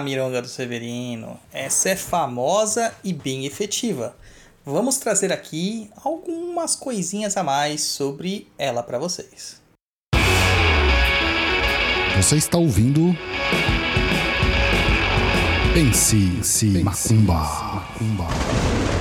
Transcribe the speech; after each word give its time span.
Ah, 0.00 0.02
Mironga 0.02 0.40
do 0.40 0.48
Severino, 0.48 1.38
essa 1.52 1.90
é 1.90 1.96
famosa 1.96 2.90
e 3.04 3.12
bem 3.12 3.44
efetiva. 3.44 4.16
Vamos 4.64 4.96
trazer 4.96 5.30
aqui 5.30 5.90
algumas 6.02 6.74
coisinhas 6.74 7.36
a 7.36 7.42
mais 7.42 7.82
sobre 7.82 8.48
ela 8.56 8.82
para 8.82 8.98
vocês. 8.98 9.60
Você 12.16 12.36
está 12.36 12.56
ouvindo 12.56 13.14
Pense, 15.74 16.16
Pense 16.16 16.66
Macumba. 16.82 17.34
Macumba. 17.34 18.99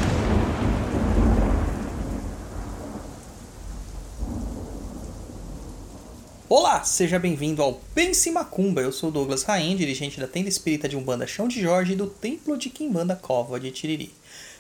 Olá, 6.52 6.84
seja 6.84 7.20
bem-vindo 7.20 7.62
ao 7.62 7.76
Pense 7.94 8.32
Macumba. 8.32 8.82
Eu 8.82 8.92
sou 8.92 9.12
Douglas 9.12 9.44
Rain, 9.44 9.76
dirigente 9.76 10.20
da 10.20 10.26
tenda 10.26 10.50
espírita 10.50 10.90
de 10.90 10.98
Umbanda 10.98 11.28
Chão 11.28 11.48
de 11.48 11.62
Jorge 11.62 11.94
e 11.94 11.96
do 11.96 12.08
Templo 12.08 12.58
de 12.58 12.72
Quimbanda 12.72 13.16
Cova 13.16 13.60
de 13.60 13.70
Tiriri. 13.70 14.12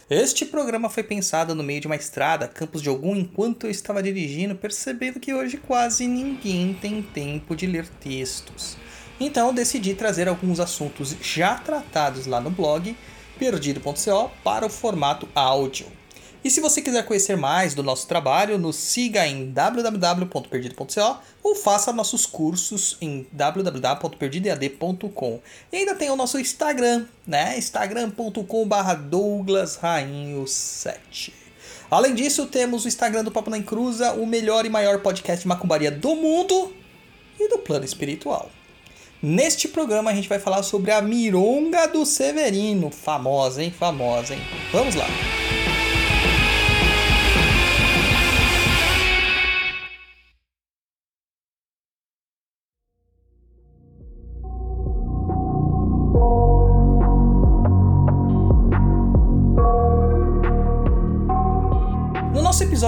Este 0.07 0.45
programa 0.45 0.87
foi 0.87 1.01
pensado 1.01 1.55
no 1.55 1.63
meio 1.63 1.81
de 1.81 1.87
uma 1.87 1.95
estrada, 1.95 2.47
Campos 2.47 2.83
de 2.83 2.91
Ogum, 2.91 3.15
enquanto 3.15 3.63
eu 3.63 3.71
estava 3.71 4.03
dirigindo, 4.03 4.53
percebendo 4.53 5.19
que 5.19 5.33
hoje 5.33 5.57
quase 5.57 6.05
ninguém 6.05 6.75
tem 6.79 7.01
tempo 7.01 7.55
de 7.55 7.65
ler 7.65 7.87
textos. 7.99 8.77
Então 9.19 9.51
decidi 9.51 9.95
trazer 9.95 10.27
alguns 10.27 10.59
assuntos 10.59 11.15
já 11.23 11.55
tratados 11.55 12.27
lá 12.27 12.39
no 12.39 12.51
blog 12.51 12.95
perdido.co 13.39 14.29
para 14.43 14.63
o 14.63 14.69
formato 14.69 15.27
áudio. 15.33 15.87
E 16.43 16.49
se 16.49 16.59
você 16.61 16.81
quiser 16.81 17.05
conhecer 17.05 17.35
mais 17.35 17.73
do 17.73 17.83
nosso 17.83 18.07
trabalho, 18.07 18.57
nos 18.57 18.77
siga 18.77 19.27
em 19.27 19.51
www.perdido.co 19.51 21.17
ou 21.43 21.53
faça 21.53 21.91
nossos 21.91 22.25
cursos 22.25 22.95
em 23.01 23.27
www.perdidoead.com. 23.31 25.41
E 25.71 25.77
ainda 25.77 25.93
tem 25.95 26.09
o 26.09 26.15
nosso 26.15 26.39
Instagram, 26.39 27.05
né? 27.27 27.57
instagram.com.br 27.57 28.93
douglasrainho7. 29.09 31.33
Além 31.91 32.15
disso, 32.15 32.45
temos 32.45 32.85
o 32.85 32.87
Instagram 32.87 33.23
do 33.23 33.31
Papo 33.31 33.49
na 33.49 33.57
Encruza, 33.57 34.13
o 34.13 34.23
melhor 34.25 34.65
e 34.65 34.69
maior 34.69 35.01
podcast 35.01 35.41
de 35.41 35.47
macumbaria 35.47 35.91
do 35.91 36.15
mundo 36.15 36.73
e 37.39 37.49
do 37.49 37.57
plano 37.57 37.83
espiritual. 37.83 38.49
Neste 39.21 39.67
programa 39.67 40.11
a 40.11 40.15
gente 40.15 40.29
vai 40.29 40.39
falar 40.39 40.63
sobre 40.63 40.91
a 40.91 41.01
Mironga 41.01 41.87
do 41.87 42.05
Severino, 42.05 42.89
famosa, 42.89 43.61
hein? 43.61 43.73
Famosa, 43.77 44.33
hein? 44.33 44.39
Vamos 44.71 44.95
lá! 44.95 45.07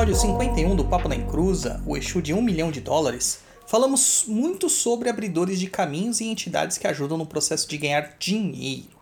Episódio 0.02 0.16
51 0.16 0.76
do 0.76 0.86
Papo 0.86 1.08
na 1.08 1.16
Encruza, 1.16 1.80
o 1.86 1.96
Exu 1.96 2.24
de 2.24 2.34
1 2.34 2.42
milhão 2.42 2.72
de 2.72 2.82
dólares, 2.82 3.42
falamos 3.68 4.24
muito 4.28 4.68
sobre 4.68 5.10
abridores 5.10 5.60
de 5.60 5.68
caminhos 5.68 6.20
e 6.20 6.26
entidades 6.26 6.80
que 6.80 6.88
ajudam 6.88 7.20
no 7.20 7.26
processo 7.28 7.70
de 7.70 7.78
ganhar 7.78 8.16
dinheiro. 8.18 8.98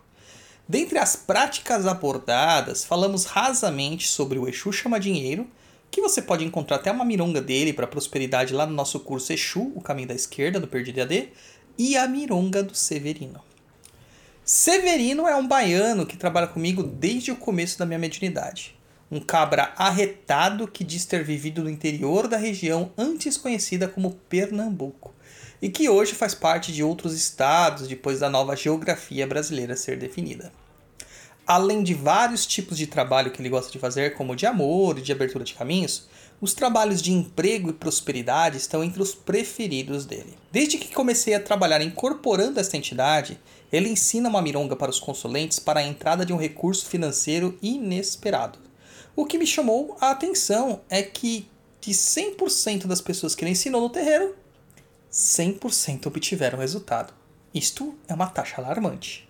Dentre 0.68 0.98
as 0.98 1.16
práticas 1.16 1.86
abordadas, 1.86 2.84
falamos 2.84 3.24
rasamente 3.24 4.10
sobre 4.10 4.38
o 4.38 4.46
Exu 4.46 4.74
Chama 4.74 5.00
Dinheiro, 5.00 5.48
que 5.90 6.02
você 6.02 6.22
pode 6.22 6.44
encontrar 6.44 6.76
até 6.76 6.92
uma 6.92 7.06
mironga 7.06 7.42
dele 7.42 7.72
para 7.72 7.88
prosperidade 7.88 8.54
lá 8.54 8.66
no 8.66 8.74
nosso 8.74 9.00
curso 9.00 9.32
Exu, 9.32 9.72
o 9.74 9.80
caminho 9.80 10.10
da 10.10 10.16
esquerda, 10.16 10.60
do 10.60 10.68
Perdido 10.68 11.02
AD, 11.02 11.30
e 11.78 11.96
a 11.96 12.10
mironga 12.10 12.62
do 12.62 12.76
Severino. 12.76 13.40
Severino 14.44 15.30
é 15.30 15.36
um 15.38 15.48
baiano 15.48 16.06
que 16.06 16.18
trabalha 16.18 16.48
comigo 16.48 16.84
desde 16.84 17.32
o 17.32 17.38
começo 17.38 17.80
da 17.80 17.86
minha 17.86 18.00
mediunidade 18.00 18.78
um 19.12 19.20
cabra 19.20 19.74
arretado 19.76 20.68
que 20.68 20.84
diz 20.84 21.06
ter 21.06 21.24
vivido 21.24 21.64
no 21.64 21.70
interior 21.70 22.28
da 22.28 22.38
região 22.38 22.92
antes 22.98 23.38
conhecida 23.38 23.88
como 23.88 24.20
Pernambuco, 24.30 25.14
e 25.62 25.70
que 25.70 25.90
hoje 25.90 26.14
faz 26.14 26.36
parte 26.36 26.72
de 26.72 26.84
outros 26.84 27.14
estados 27.14 27.88
depois 27.88 28.20
da 28.20 28.30
nova 28.30 28.56
geografia 28.56 29.26
brasileira 29.26 29.76
ser 29.76 29.98
definida. 29.98 30.52
Além 31.46 31.82
de 31.82 31.96
vários 31.96 32.46
tipos 32.46 32.78
de 32.78 32.86
trabalho 32.86 33.32
que 33.32 33.42
ele 33.42 33.50
gosta 33.50 33.72
de 33.72 33.80
fazer, 33.80 34.14
como 34.14 34.36
de 34.36 34.46
amor 34.46 35.00
e 35.00 35.02
de 35.02 35.12
abertura 35.12 35.44
de 35.44 35.56
caminhos, 35.56 36.08
os 36.40 36.54
trabalhos 36.54 37.02
de 37.02 37.12
emprego 37.12 37.72
e 37.72 37.74
prosperidade 37.74 38.58
estão 38.58 38.84
entre 38.84 39.02
os 39.02 39.16
preferidos 39.16 40.06
dele. 40.06 40.38
Desde 40.52 40.78
que 40.78 40.94
comecei 40.94 41.34
a 41.34 41.40
trabalhar 41.40 41.82
incorporando 41.82 42.60
esta 42.60 42.78
entidade, 42.78 43.40
ele 43.74 43.90
ensina 43.90 44.30
uma 44.30 44.44
mironga 44.44 44.76
para 44.76 44.92
os 44.92 45.00
consulentes 45.00 45.58
para 45.58 45.80
a 45.80 45.84
entrada 45.84 46.24
de 46.24 46.32
um 46.32 46.38
recurso 46.38 46.86
financeiro 46.86 47.58
inesperado. 47.62 48.69
O 49.20 49.26
que 49.26 49.38
me 49.38 49.46
chamou 49.46 49.98
a 50.00 50.12
atenção 50.12 50.80
é 50.90 51.04
que 51.04 51.46
de 51.82 51.92
100% 51.92 52.88
das 52.88 53.02
pessoas 53.02 53.36
que 53.36 53.44
ele 53.44 53.52
ensinou 53.52 53.82
no 53.82 53.90
terreiro, 53.90 54.34
100% 55.12 56.06
obtiveram 56.06 56.60
resultado. 56.60 57.14
Isto 57.54 57.94
é 58.08 58.14
uma 58.14 58.28
taxa 58.28 58.62
alarmante. 58.62 59.30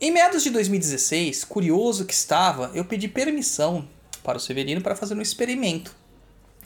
Em 0.00 0.10
meados 0.10 0.42
de 0.42 0.50
2016, 0.50 1.44
curioso 1.44 2.04
que 2.04 2.12
estava, 2.12 2.72
eu 2.74 2.84
pedi 2.84 3.06
permissão 3.06 3.88
para 4.24 4.38
o 4.38 4.40
Severino 4.40 4.80
para 4.80 4.96
fazer 4.96 5.14
um 5.14 5.22
experimento, 5.22 5.94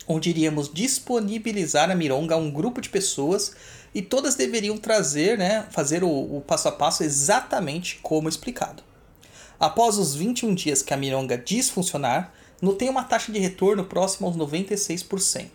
onde 0.09 0.31
iríamos 0.31 0.73
disponibilizar 0.73 1.91
a 1.91 1.95
Mironga 1.95 2.37
a 2.37 2.39
um 2.39 2.51
grupo 2.51 2.81
de 2.81 2.89
pessoas 2.89 3.55
e 3.95 4.01
todas 4.01 4.35
deveriam 4.35 4.79
trazer, 4.79 5.37
né, 5.37 5.67
fazer 5.71 6.03
o, 6.03 6.09
o 6.09 6.41
passo 6.41 6.69
a 6.69 6.73
passo 6.73 7.05
exatamente 7.05 7.99
como 8.03 8.31
explicado. 8.31 8.83
Após 9.59 9.97
os 9.99 10.15
21 10.15 10.55
dias 10.55 10.83
que 10.83 10.93
a 10.93 10.97
mironga 10.97 11.39
diz 11.39 11.71
funcionar, 11.71 12.35
notei 12.61 12.89
uma 12.89 13.05
taxa 13.05 13.33
de 13.33 13.39
retorno 13.39 13.85
próxima 13.85 14.29
aos 14.29 14.37
96%. 14.37 15.49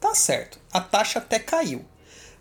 Tá 0.00 0.14
certo, 0.14 0.58
a 0.72 0.80
taxa 0.80 1.18
até 1.18 1.38
caiu. 1.38 1.84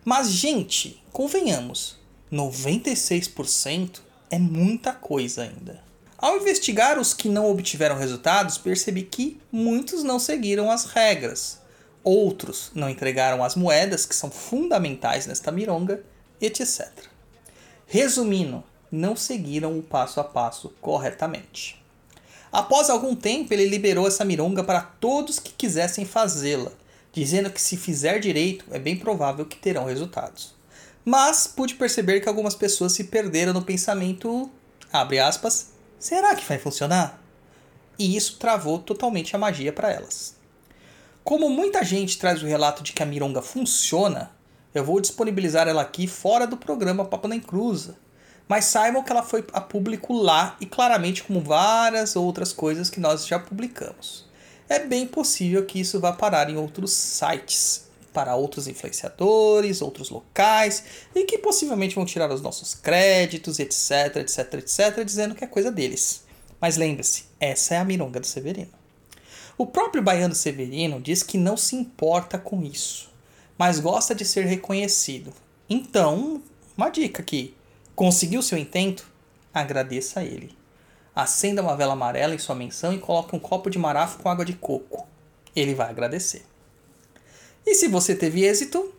Mas, 0.06 0.30
gente, 0.30 1.02
convenhamos, 1.12 1.98
96% 2.32 4.02
é 4.30 4.38
muita 4.38 4.92
coisa 4.92 5.44
ainda. 5.44 5.82
Ao 6.18 6.38
investigar 6.38 7.00
os 7.00 7.14
que 7.14 7.28
não 7.28 7.50
obtiveram 7.50 7.98
resultados, 7.98 8.58
percebi 8.58 9.04
que 9.04 9.40
muitos 9.52 10.04
não 10.04 10.20
seguiram 10.20 10.72
as 10.72 10.86
regras. 10.86 11.60
Outros 12.04 12.72
não 12.74 12.90
entregaram 12.90 13.44
as 13.44 13.56
moedas 13.56 14.06
que 14.06 14.16
são 14.16 14.30
fundamentais 14.30 15.26
nesta 15.26 15.52
mironga, 15.52 16.04
etc. 16.42 16.90
Resumindo, 17.88 18.64
não 18.94 19.16
seguiram 19.16 19.76
o 19.76 19.82
passo 19.82 20.20
a 20.20 20.24
passo 20.24 20.72
corretamente. 20.80 21.84
Após 22.52 22.92
algum 22.92 23.16
tempo, 23.16 23.52
ele 23.52 23.66
liberou 23.66 24.08
essa 24.08 24.24
mironga 24.24 24.64
para 24.64 24.82
todos 24.82 25.40
que 25.40 25.52
quisessem 25.52 26.06
fazê-la, 26.06 26.72
dizendo 27.12 27.50
que 27.50 27.60
se 27.60 27.76
fizer 27.76 28.20
direito, 28.20 28.66
é 28.70 28.78
bem 28.78 28.96
provável 28.96 29.48
que 29.48 29.58
terão 29.58 29.86
resultados. 29.86 30.54
Mas 31.04 31.48
pude 31.48 31.74
perceber 31.74 32.22
que 32.22 32.30
algumas 32.30 32.54
pessoas 32.54 32.92
se 32.92 33.06
perderam 33.06 33.52
no 33.52 33.64
pensamento, 33.64 34.52
aspas, 34.92 35.72
será 35.98 36.36
que 36.36 36.46
vai 36.46 36.60
funcionar? 36.60 37.20
E 37.98 38.16
isso 38.16 38.38
travou 38.38 38.78
totalmente 38.78 39.36
a 39.36 39.40
magia 39.40 39.74
para 39.74 39.92
elas. 39.92 40.36
Como 41.24 41.50
muita 41.50 41.84
gente 41.84 42.20
traz 42.20 42.44
o 42.44 42.46
relato 42.46 42.84
de 42.84 42.94
que 42.94 43.02
a 43.02 43.08
mironga 43.08 43.42
funciona, 43.42 44.30
eu 44.72 44.86
vou 44.86 45.02
disponibilizar 45.02 45.68
ela 45.68 45.82
aqui 45.82 46.06
fora 46.06 46.46
do 46.46 46.58
programa 46.58 47.06
Papo 47.06 47.28
na 47.28 47.36
Encruza, 47.36 47.98
mas 48.48 48.66
saibam 48.66 49.04
que 49.04 49.12
ela 49.12 49.24
foi 49.24 49.44
a 49.54 49.62
público 49.62 50.14
lá 50.14 50.56
e 50.60 50.66
claramente 50.66 51.24
como 51.24 51.42
várias 51.42 52.16
outras 52.16 52.54
coisas 52.54 52.90
que 52.90 53.00
nós 53.00 53.26
já 53.26 53.40
publicamos. 53.40 54.26
É 54.68 54.80
bem 54.80 55.06
possível 55.08 55.66
que 55.66 55.80
isso 55.80 56.00
vá 56.00 56.14
parar 56.14 56.50
em 56.50 56.58
outros 56.58 56.92
sites, 56.92 57.88
para 58.14 58.36
outros 58.36 58.68
influenciadores, 58.68 59.82
outros 59.82 60.10
locais, 60.10 60.84
e 61.16 61.24
que 61.24 61.40
possivelmente 61.40 61.96
vão 61.96 62.06
tirar 62.06 62.32
os 62.32 62.42
nossos 62.42 62.76
créditos, 62.76 63.60
etc, 63.60 64.18
etc, 64.18 64.54
etc, 64.54 65.04
dizendo 65.04 65.36
que 65.36 65.44
é 65.44 65.48
coisa 65.48 65.72
deles. 65.72 66.24
Mas 66.62 66.78
lembre-se, 66.78 67.26
essa 67.40 67.76
é 67.76 67.78
a 67.80 67.84
mironga 67.84 68.20
do 68.20 68.28
Severino. 68.28 68.72
O 69.58 69.66
próprio 69.66 70.02
Baiano 70.02 70.34
Severino 70.34 71.02
diz 71.02 71.22
que 71.24 71.38
não 71.38 71.58
se 71.58 71.76
importa 71.76 72.38
com 72.38 72.64
isso, 72.64 73.12
mas 73.58 73.80
gosta 73.80 74.16
de 74.16 74.26
ser 74.26 74.46
reconhecido. 74.46 75.34
Então, 75.70 76.42
uma 76.78 76.90
dica 76.90 77.22
aqui: 77.22 77.54
Conseguiu 77.96 78.42
seu 78.42 78.58
intento? 78.58 79.08
Agradeça 79.54 80.22
a 80.22 80.24
ele. 80.24 80.58
Acenda 81.16 81.62
uma 81.62 81.78
vela 81.78 81.94
amarela 81.94 82.34
em 82.34 82.40
sua 82.40 82.56
menção 82.56 82.92
e 82.92 82.98
coloque 82.98 83.36
um 83.36 83.40
copo 83.40 83.70
de 83.70 83.78
marafo 83.78 84.18
com 84.18 84.30
água 84.30 84.44
de 84.44 84.54
coco. 84.54 85.08
Ele 85.56 85.76
vai 85.76 85.92
agradecer. 85.92 86.44
E 87.64 87.76
se 87.76 87.88
você 87.88 88.16
teve 88.16 88.44
êxito, 88.44 88.92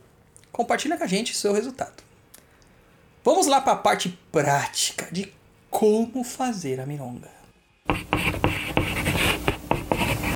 compartilha 0.53 0.97
com 0.97 1.03
a 1.03 1.09
gente 1.09 1.37
seu 1.37 1.53
resultado. 1.53 2.05
Vamos 3.25 3.49
lá 3.49 3.61
para 3.61 3.73
a 3.73 3.77
parte 3.77 4.17
prática 4.31 5.09
de 5.11 5.33
como 5.69 6.23
fazer 6.23 6.79
a 6.79 6.87
mironga. 6.87 7.31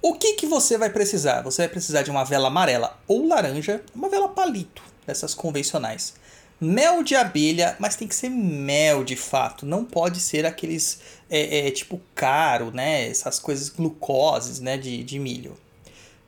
O 0.03 0.15
que, 0.15 0.33
que 0.33 0.47
você 0.47 0.77
vai 0.77 0.91
precisar? 0.91 1.43
Você 1.43 1.63
vai 1.63 1.69
precisar 1.69 2.03
de 2.03 2.11
uma 2.11 2.25
vela 2.25 2.49
amarela 2.49 2.99
ou 3.07 3.29
laranja, 3.29 3.85
uma 3.95 4.09
vela 4.09 4.29
palito, 4.31 4.83
dessas 5.07 5.33
convencionais 5.33 6.15
Mel 6.61 7.05
de 7.05 7.15
abelha, 7.15 7.77
mas 7.79 7.95
tem 7.95 8.09
que 8.09 8.15
ser 8.15 8.29
mel 8.29 9.05
de 9.05 9.15
fato. 9.15 9.65
Não 9.65 9.85
pode 9.85 10.21
ser 10.21 10.45
aqueles 10.45 11.01
é, 11.31 11.69
é, 11.69 11.71
tipo 11.71 12.01
caro, 12.15 12.73
né? 12.73 13.09
Essas 13.09 13.39
coisas 13.39 13.69
glucoses, 13.69 14.59
né? 14.59 14.77
De, 14.77 15.05
de 15.05 15.19
milho. 15.19 15.57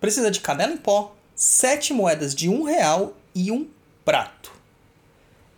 Precisa 0.01 0.31
de 0.31 0.41
canela 0.41 0.73
em 0.73 0.77
pó, 0.77 1.15
sete 1.35 1.93
moedas 1.93 2.35
de 2.35 2.49
um 2.49 2.63
real 2.63 3.17
e 3.35 3.51
um 3.51 3.69
prato. 4.05 4.53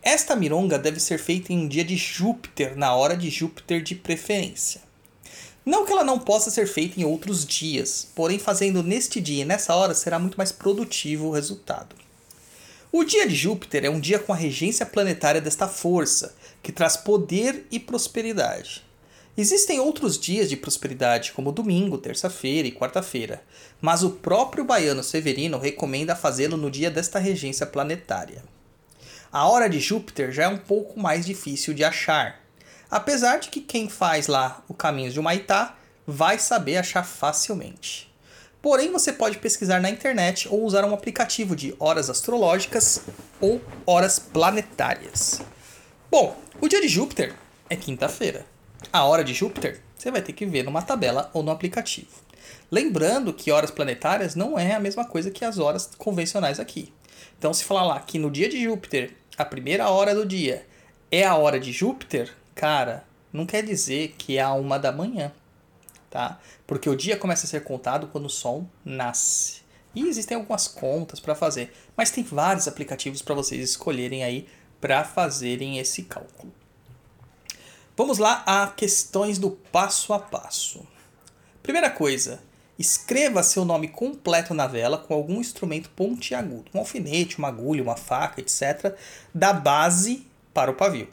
Esta 0.02 0.34
mironga 0.34 0.78
deve 0.78 0.98
ser 0.98 1.18
feita 1.18 1.52
em 1.52 1.58
um 1.58 1.68
dia 1.68 1.84
de 1.84 1.96
Júpiter, 1.96 2.76
na 2.76 2.94
hora 2.94 3.16
de 3.16 3.30
Júpiter 3.30 3.82
de 3.82 3.94
preferência. 3.94 4.80
Não 5.64 5.86
que 5.86 5.92
ela 5.92 6.02
não 6.02 6.18
possa 6.18 6.50
ser 6.50 6.66
feita 6.66 7.00
em 7.00 7.04
outros 7.04 7.46
dias, 7.46 8.08
porém 8.16 8.38
fazendo 8.38 8.82
neste 8.82 9.20
dia 9.20 9.42
e 9.42 9.44
nessa 9.44 9.76
hora 9.76 9.94
será 9.94 10.18
muito 10.18 10.36
mais 10.36 10.50
produtivo 10.50 11.28
o 11.28 11.30
resultado. 11.30 11.94
O 12.94 13.04
dia 13.04 13.26
de 13.26 13.34
Júpiter 13.34 13.86
é 13.86 13.88
um 13.88 13.98
dia 13.98 14.18
com 14.18 14.34
a 14.34 14.36
regência 14.36 14.84
planetária 14.84 15.40
desta 15.40 15.66
força, 15.66 16.34
que 16.62 16.70
traz 16.70 16.94
poder 16.94 17.66
e 17.70 17.80
prosperidade. 17.80 18.84
Existem 19.34 19.80
outros 19.80 20.18
dias 20.18 20.50
de 20.50 20.58
prosperidade, 20.58 21.32
como 21.32 21.52
domingo, 21.52 21.96
terça-feira 21.96 22.68
e 22.68 22.72
quarta-feira, 22.72 23.42
mas 23.80 24.02
o 24.02 24.10
próprio 24.10 24.62
baiano 24.62 25.02
Severino 25.02 25.56
recomenda 25.56 26.14
fazê-lo 26.14 26.58
no 26.58 26.70
dia 26.70 26.90
desta 26.90 27.18
regência 27.18 27.64
planetária. 27.64 28.44
A 29.32 29.48
hora 29.48 29.70
de 29.70 29.80
Júpiter 29.80 30.30
já 30.30 30.42
é 30.42 30.48
um 30.48 30.58
pouco 30.58 31.00
mais 31.00 31.24
difícil 31.24 31.72
de 31.72 31.82
achar, 31.82 32.42
apesar 32.90 33.38
de 33.38 33.48
que 33.48 33.62
quem 33.62 33.88
faz 33.88 34.26
lá 34.26 34.62
o 34.68 34.74
caminho 34.74 35.10
de 35.10 35.18
Humaitá 35.18 35.78
vai 36.06 36.38
saber 36.38 36.76
achar 36.76 37.04
facilmente. 37.04 38.11
Porém, 38.62 38.92
você 38.92 39.12
pode 39.12 39.38
pesquisar 39.38 39.80
na 39.80 39.90
internet 39.90 40.48
ou 40.48 40.62
usar 40.62 40.84
um 40.84 40.94
aplicativo 40.94 41.56
de 41.56 41.74
horas 41.80 42.08
astrológicas 42.08 43.02
ou 43.40 43.60
horas 43.84 44.20
planetárias. 44.20 45.42
Bom, 46.08 46.36
o 46.60 46.68
dia 46.68 46.80
de 46.80 46.86
Júpiter 46.86 47.34
é 47.68 47.74
quinta-feira. 47.74 48.46
A 48.92 49.04
hora 49.04 49.24
de 49.24 49.34
Júpiter 49.34 49.80
você 49.96 50.12
vai 50.12 50.22
ter 50.22 50.32
que 50.32 50.46
ver 50.46 50.62
numa 50.62 50.80
tabela 50.80 51.28
ou 51.32 51.42
no 51.42 51.50
aplicativo. 51.50 52.10
Lembrando 52.70 53.32
que 53.32 53.50
horas 53.50 53.70
planetárias 53.70 54.36
não 54.36 54.56
é 54.58 54.74
a 54.74 54.80
mesma 54.80 55.04
coisa 55.04 55.30
que 55.30 55.44
as 55.44 55.58
horas 55.58 55.90
convencionais 55.98 56.60
aqui. 56.60 56.92
Então, 57.38 57.52
se 57.52 57.64
falar 57.64 57.84
lá 57.84 58.00
que 58.00 58.18
no 58.18 58.30
dia 58.30 58.48
de 58.48 58.62
Júpiter, 58.62 59.12
a 59.36 59.44
primeira 59.44 59.90
hora 59.90 60.14
do 60.14 60.24
dia 60.24 60.64
é 61.10 61.24
a 61.24 61.34
hora 61.34 61.58
de 61.58 61.72
Júpiter, 61.72 62.32
cara, 62.54 63.04
não 63.32 63.44
quer 63.44 63.64
dizer 63.64 64.14
que 64.16 64.38
é 64.38 64.42
a 64.42 64.52
uma 64.54 64.78
da 64.78 64.92
manhã, 64.92 65.32
tá? 66.12 66.38
Porque 66.66 66.88
o 66.88 66.94
dia 66.94 67.16
começa 67.16 67.46
a 67.46 67.48
ser 67.48 67.64
contado 67.64 68.06
quando 68.08 68.26
o 68.26 68.30
Sol 68.30 68.68
nasce. 68.84 69.62
E 69.94 70.06
existem 70.06 70.36
algumas 70.36 70.68
contas 70.68 71.18
para 71.18 71.34
fazer, 71.34 71.72
mas 71.96 72.10
tem 72.10 72.22
vários 72.22 72.68
aplicativos 72.68 73.22
para 73.22 73.34
vocês 73.34 73.62
escolherem 73.62 74.22
aí 74.22 74.46
para 74.80 75.02
fazerem 75.04 75.78
esse 75.78 76.02
cálculo. 76.02 76.52
Vamos 77.96 78.18
lá 78.18 78.42
a 78.46 78.68
questões 78.68 79.38
do 79.38 79.50
passo 79.50 80.12
a 80.12 80.18
passo. 80.18 80.86
Primeira 81.62 81.90
coisa, 81.90 82.40
Escreva 82.78 83.42
seu 83.42 83.64
nome 83.64 83.86
completo 83.86 84.54
na 84.54 84.66
vela 84.66 84.98
com 84.98 85.14
algum 85.14 85.40
instrumento 85.40 85.90
pontiagudo, 85.90 86.70
um 86.74 86.80
alfinete, 86.80 87.38
uma 87.38 87.46
agulha, 87.46 87.82
uma 87.82 87.96
faca, 87.96 88.40
etc., 88.40 88.96
da 89.32 89.52
base 89.52 90.26
para 90.54 90.70
o 90.70 90.74
pavio. 90.74 91.08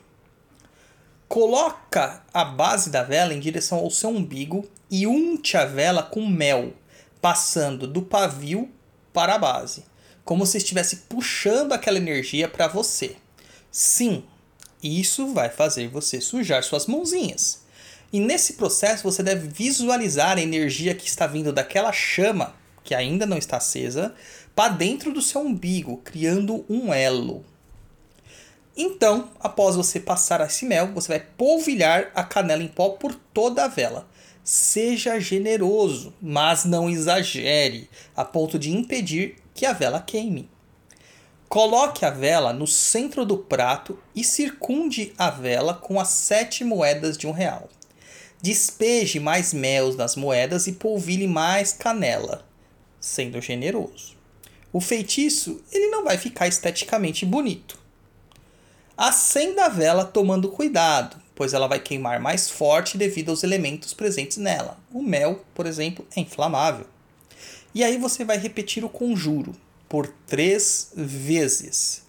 Coloca 1.28 2.24
a 2.34 2.44
base 2.44 2.90
da 2.90 3.04
vela 3.04 3.36
em 3.36 3.40
direção 3.40 3.78
ao 3.78 3.92
seu 3.92 4.10
umbigo 4.10 4.68
e 4.90 5.06
unte 5.06 5.56
a 5.58 5.66
vela 5.66 6.04
com 6.04 6.28
mel, 6.28 6.74
passando 7.22 7.88
do 7.88 8.02
pavio 8.02 8.70
para 9.14 9.36
a 9.36 9.38
base, 9.38 9.84
como 10.24 10.46
se 10.46 10.58
estivesse 10.58 10.98
puxando 11.08 11.74
aquela 11.74 11.98
energia 11.98 12.48
para 12.48 12.68
você. 12.68 13.16
Sim, 13.72 14.24
isso 14.82 15.34
vai 15.34 15.50
fazer 15.50 15.88
você 15.90 16.22
sujar 16.22 16.64
suas 16.64 16.88
mãozinhas. 16.88 17.64
E 18.12 18.20
nesse 18.20 18.54
processo 18.54 19.04
você 19.04 19.22
deve 19.22 19.48
visualizar 19.48 20.38
a 20.38 20.42
energia 20.42 20.96
que 20.96 21.08
está 21.08 21.28
vindo 21.28 21.54
daquela 21.54 21.92
chama, 21.92 22.56
que 22.84 22.96
ainda 22.96 23.26
não 23.26 23.38
está 23.38 23.58
acesa, 23.58 24.16
para 24.56 24.74
dentro 24.74 25.14
do 25.14 25.22
seu 25.22 25.42
umbigo, 25.42 25.98
criando 25.98 26.66
um 26.68 26.94
elo. 26.94 27.46
Então, 28.76 29.30
após 29.40 29.76
você 29.76 30.00
passar 30.00 30.42
esse 30.42 30.66
mel, 30.66 30.88
você 30.94 31.10
vai 31.10 31.20
polvilhar 31.20 32.12
a 32.16 32.24
canela 32.24 32.64
em 32.64 32.68
pó 32.68 32.90
por 32.90 33.14
toda 33.14 33.66
a 33.66 33.68
vela. 33.68 34.08
Seja 34.52 35.20
generoso, 35.20 36.12
mas 36.20 36.66
não 36.66 36.90
exagere, 36.90 37.88
a 38.16 38.26
ponto 38.26 38.58
de 38.58 38.72
impedir 38.72 39.36
que 39.54 39.64
a 39.64 39.74
vela 39.74 40.02
queime. 40.02 40.50
Coloque 41.48 42.04
a 42.04 42.10
vela 42.10 42.52
no 42.52 42.66
centro 42.66 43.24
do 43.28 43.38
prato 43.38 44.00
e 44.16 44.24
circunde 44.24 45.14
a 45.20 45.30
vela 45.30 45.76
com 45.76 46.00
as 46.00 46.08
sete 46.08 46.64
moedas 46.64 47.16
de 47.16 47.28
um 47.28 47.32
real. 47.32 47.70
Despeje 48.42 49.20
mais 49.20 49.54
mel 49.54 49.94
nas 49.94 50.16
moedas 50.16 50.66
e 50.66 50.72
polvilhe 50.72 51.28
mais 51.28 51.72
canela, 51.72 52.44
sendo 53.00 53.40
generoso. 53.40 54.18
O 54.74 54.82
feitiço 54.82 55.62
ele 55.72 55.90
não 55.90 56.04
vai 56.04 56.18
ficar 56.18 56.48
esteticamente 56.48 57.24
bonito. 57.24 57.78
Acenda 58.98 59.66
a 59.66 59.70
vela 59.70 60.06
tomando 60.06 60.50
cuidado, 60.50 61.22
pois 61.40 61.54
ela 61.54 61.68
vai 61.68 61.80
queimar 61.80 62.20
mais 62.20 62.50
forte 62.50 62.98
devido 62.98 63.30
aos 63.30 63.44
elementos 63.44 63.94
presentes 63.94 64.36
nela. 64.36 64.78
O 64.92 65.02
mel, 65.02 65.46
por 65.56 65.66
exemplo, 65.66 66.06
é 66.14 66.20
inflamável. 66.20 66.86
E 67.74 67.82
aí 67.82 67.98
você 67.98 68.26
vai 68.26 68.38
repetir 68.38 68.84
o 68.84 68.90
conjuro 68.90 69.56
por 69.88 70.14
três 70.28 70.92
vezes. 70.94 72.04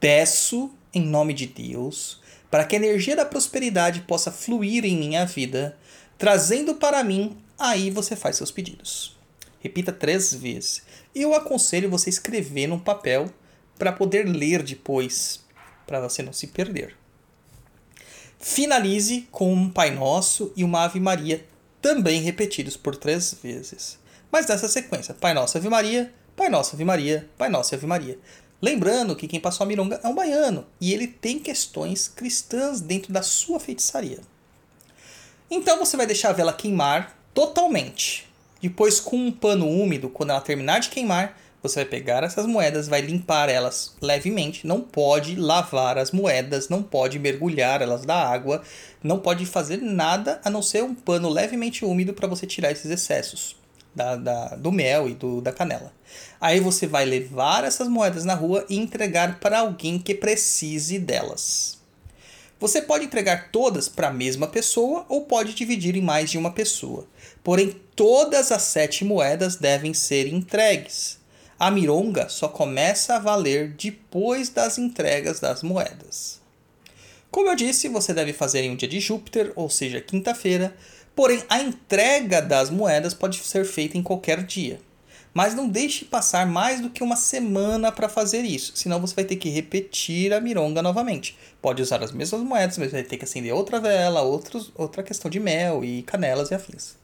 Peço, 0.00 0.70
em 0.94 1.04
nome 1.04 1.34
de 1.34 1.46
Deus, 1.46 2.22
para 2.50 2.64
que 2.64 2.74
a 2.74 2.78
energia 2.78 3.14
da 3.14 3.26
prosperidade 3.26 4.00
possa 4.08 4.32
fluir 4.32 4.86
em 4.86 4.96
minha 4.96 5.26
vida, 5.26 5.76
trazendo 6.16 6.76
para 6.76 7.04
mim, 7.04 7.36
aí 7.58 7.90
você 7.90 8.16
faz 8.16 8.36
seus 8.36 8.50
pedidos. 8.50 9.18
Repita 9.60 9.92
três 9.92 10.32
vezes. 10.32 10.82
Eu 11.14 11.34
aconselho 11.34 11.90
você 11.90 12.08
escrever 12.08 12.68
num 12.68 12.80
papel 12.80 13.30
para 13.78 13.92
poder 13.92 14.26
ler 14.26 14.62
depois, 14.62 15.44
para 15.86 16.00
você 16.00 16.22
não 16.22 16.32
se 16.32 16.46
perder. 16.46 17.01
Finalize 18.44 19.28
com 19.30 19.54
um 19.54 19.70
Pai 19.70 19.92
Nosso 19.92 20.52
e 20.56 20.64
uma 20.64 20.82
Ave 20.82 20.98
Maria, 20.98 21.46
também 21.80 22.20
repetidos 22.20 22.76
por 22.76 22.96
três 22.96 23.32
vezes. 23.40 24.00
Mas 24.32 24.46
nessa 24.46 24.68
sequência: 24.68 25.14
Pai 25.14 25.32
Nosso, 25.32 25.56
Ave 25.56 25.68
Maria, 25.68 26.12
Pai 26.34 26.48
Nosso, 26.48 26.74
Ave 26.74 26.84
Maria, 26.84 27.30
Pai 27.38 27.48
Nosso, 27.48 27.72
Ave 27.72 27.86
Maria. 27.86 28.18
Lembrando 28.60 29.14
que 29.14 29.28
quem 29.28 29.38
passou 29.38 29.62
a 29.62 29.68
mironga 29.68 30.00
é 30.02 30.08
um 30.08 30.14
baiano 30.14 30.66
e 30.80 30.92
ele 30.92 31.06
tem 31.06 31.38
questões 31.38 32.08
cristãs 32.08 32.80
dentro 32.80 33.12
da 33.12 33.22
sua 33.22 33.60
feitiçaria. 33.60 34.18
Então 35.48 35.78
você 35.78 35.96
vai 35.96 36.06
deixar 36.06 36.30
a 36.30 36.32
vela 36.32 36.52
queimar 36.52 37.16
totalmente. 37.32 38.28
Depois, 38.60 38.98
com 38.98 39.16
um 39.16 39.30
pano 39.30 39.68
úmido, 39.68 40.08
quando 40.08 40.30
ela 40.30 40.40
terminar 40.40 40.80
de 40.80 40.88
queimar, 40.88 41.38
você 41.62 41.76
vai 41.76 41.84
pegar 41.84 42.24
essas 42.24 42.44
moedas, 42.44 42.88
vai 42.88 43.00
limpar 43.00 43.48
elas 43.48 43.94
levemente. 44.02 44.66
Não 44.66 44.80
pode 44.80 45.36
lavar 45.36 45.96
as 45.96 46.10
moedas, 46.10 46.68
não 46.68 46.82
pode 46.82 47.18
mergulhar 47.18 47.80
elas 47.80 48.04
da 48.04 48.16
água, 48.16 48.62
não 49.02 49.20
pode 49.20 49.46
fazer 49.46 49.76
nada 49.76 50.40
a 50.44 50.50
não 50.50 50.60
ser 50.60 50.82
um 50.82 50.94
pano 50.94 51.28
levemente 51.28 51.84
úmido 51.84 52.12
para 52.12 52.26
você 52.26 52.46
tirar 52.46 52.72
esses 52.72 52.90
excessos 52.90 53.56
da, 53.94 54.16
da, 54.16 54.48
do 54.56 54.72
mel 54.72 55.08
e 55.08 55.14
do, 55.14 55.40
da 55.40 55.52
canela. 55.52 55.92
Aí 56.40 56.58
você 56.58 56.86
vai 56.86 57.04
levar 57.04 57.62
essas 57.62 57.86
moedas 57.86 58.24
na 58.24 58.34
rua 58.34 58.66
e 58.68 58.76
entregar 58.76 59.38
para 59.38 59.60
alguém 59.60 59.98
que 59.98 60.14
precise 60.14 60.98
delas. 60.98 61.80
Você 62.58 62.82
pode 62.82 63.04
entregar 63.04 63.50
todas 63.50 63.88
para 63.88 64.08
a 64.08 64.12
mesma 64.12 64.46
pessoa 64.46 65.04
ou 65.08 65.22
pode 65.22 65.54
dividir 65.54 65.96
em 65.96 66.02
mais 66.02 66.30
de 66.30 66.38
uma 66.38 66.52
pessoa. 66.52 67.06
Porém, 67.42 67.80
todas 67.96 68.52
as 68.52 68.62
sete 68.62 69.04
moedas 69.04 69.56
devem 69.56 69.92
ser 69.92 70.26
entregues. 70.28 71.21
A 71.62 71.70
mironga 71.70 72.28
só 72.28 72.48
começa 72.48 73.14
a 73.14 73.20
valer 73.20 73.74
depois 73.74 74.48
das 74.48 74.78
entregas 74.78 75.38
das 75.38 75.62
moedas. 75.62 76.40
Como 77.30 77.48
eu 77.48 77.54
disse, 77.54 77.86
você 77.86 78.12
deve 78.12 78.32
fazer 78.32 78.62
em 78.62 78.72
um 78.72 78.74
dia 78.74 78.88
de 78.88 78.98
Júpiter, 78.98 79.52
ou 79.54 79.70
seja, 79.70 80.00
quinta-feira, 80.00 80.74
Porém, 81.14 81.42
a 81.48 81.60
entrega 81.60 82.40
das 82.40 82.70
moedas 82.70 83.12
pode 83.12 83.36
ser 83.38 83.64
feita 83.64 83.98
em 83.98 84.02
qualquer 84.02 84.42
dia. 84.42 84.80
Mas 85.34 85.54
não 85.54 85.68
deixe 85.68 86.04
passar 86.04 86.46
mais 86.46 86.80
do 86.80 86.90
que 86.90 87.02
uma 87.02 87.16
semana 87.16 87.90
para 87.90 88.08
fazer 88.08 88.42
isso, 88.42 88.72
senão 88.74 89.00
você 89.00 89.14
vai 89.14 89.24
ter 89.24 89.36
que 89.36 89.48
repetir 89.48 90.32
a 90.32 90.40
mironga 90.40 90.82
novamente. 90.82 91.38
Pode 91.60 91.80
usar 91.80 92.02
as 92.02 92.12
mesmas 92.12 92.42
moedas, 92.42 92.76
mas 92.76 92.92
vai 92.92 93.02
ter 93.02 93.16
que 93.16 93.24
acender 93.24 93.52
outra 93.52 93.80
vela, 93.80 94.22
outros, 94.22 94.70
outra 94.74 95.02
questão 95.02 95.30
de 95.30 95.40
mel 95.40 95.84
e 95.84 96.02
canelas 96.02 96.50
e 96.50 96.54
afins. 96.54 97.01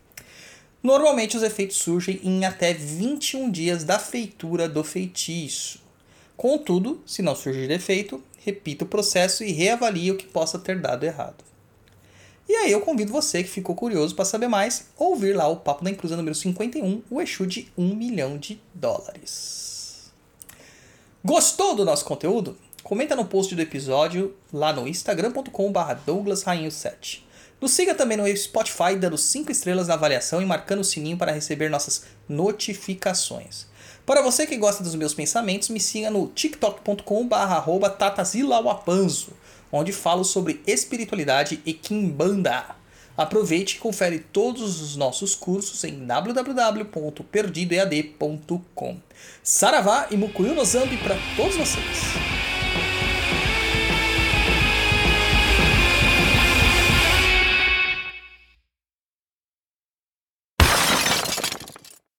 Normalmente 0.82 1.36
os 1.36 1.42
efeitos 1.42 1.76
surgem 1.76 2.20
em 2.22 2.44
até 2.44 2.72
21 2.72 3.50
dias 3.50 3.84
da 3.84 3.98
feitura 3.98 4.68
do 4.68 4.84
feitiço. 4.84 5.80
Contudo, 6.36 7.02
se 7.04 7.20
não 7.20 7.34
surgir 7.34 7.66
defeito, 7.66 8.22
repita 8.38 8.84
o 8.84 8.88
processo 8.88 9.42
e 9.42 9.52
reavalie 9.52 10.12
o 10.12 10.16
que 10.16 10.26
possa 10.26 10.58
ter 10.58 10.80
dado 10.80 11.04
errado. 11.04 11.44
E 12.48 12.54
aí 12.54 12.72
eu 12.72 12.80
convido 12.80 13.12
você 13.12 13.42
que 13.42 13.50
ficou 13.50 13.74
curioso 13.74 14.14
para 14.14 14.24
saber 14.24 14.48
mais, 14.48 14.86
ouvir 14.96 15.34
lá 15.34 15.48
o 15.48 15.56
Papo 15.56 15.84
da 15.84 15.90
Inclusão 15.90 16.16
número 16.16 16.34
51, 16.34 17.02
o 17.10 17.20
Exu 17.20 17.46
de 17.46 17.70
1 17.76 17.94
milhão 17.94 18.38
de 18.38 18.60
dólares. 18.72 20.10
Gostou 21.24 21.74
do 21.74 21.84
nosso 21.84 22.04
conteúdo? 22.04 22.56
comenta 22.88 23.14
no 23.14 23.26
post 23.26 23.54
do 23.54 23.60
episódio 23.60 24.34
lá 24.50 24.72
no 24.72 24.88
instagram.com.br 24.88 25.94
douglasrainho7. 26.06 27.20
Nos 27.60 27.72
siga 27.72 27.92
também 27.94 28.16
no 28.16 28.36
Spotify 28.36 28.94
dando 28.96 29.18
5 29.18 29.50
estrelas 29.50 29.88
na 29.88 29.94
avaliação 29.94 30.40
e 30.40 30.46
marcando 30.46 30.78
o 30.80 30.84
sininho 30.84 31.16
para 31.16 31.32
receber 31.32 31.68
nossas 31.68 32.04
notificações. 32.28 33.66
Para 34.06 34.22
você 34.22 34.46
que 34.46 34.56
gosta 34.56 34.80
dos 34.82 34.94
meus 34.94 35.12
pensamentos, 35.12 35.68
me 35.68 35.80
siga 35.80 36.10
no 36.10 36.28
tiktok.com.br 36.28 37.88
tatazilauapanzo, 37.98 39.32
onde 39.70 39.92
falo 39.92 40.24
sobre 40.24 40.62
espiritualidade 40.66 41.60
e 41.66 41.74
kimbanda. 41.74 42.76
Aproveite 43.16 43.76
e 43.76 43.80
confere 43.80 44.20
todos 44.20 44.80
os 44.80 44.94
nossos 44.94 45.34
cursos 45.34 45.82
em 45.82 46.06
www.perdidoead.com. 46.06 48.96
Saravá 49.42 50.06
e 50.10 50.16
Mukuyu 50.16 50.54
no 50.54 50.64
Zambi 50.64 50.96
para 50.98 51.16
todos 51.36 51.56
vocês! 51.56 52.37